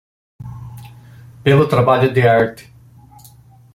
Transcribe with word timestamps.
Pelo 1.43 1.67
trabalho 1.69 2.11
de 2.11 2.27
arte 2.27 2.73